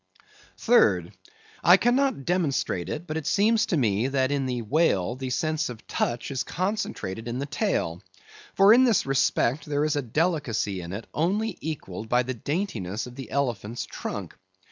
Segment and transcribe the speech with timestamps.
[0.57, 1.15] Third:
[1.63, 5.69] I cannot demonstrate it, but it seems to me, that in the whale the sense
[5.69, 8.01] of touch is concentrated in the tail;
[8.55, 13.05] for in this respect there is a delicacy in it only equalled by the daintiness
[13.05, 14.35] of the elephant's trunk.